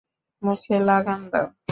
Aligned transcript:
মুখে 0.41 0.75
লাগাম 0.87 1.21
দাও। 1.31 1.47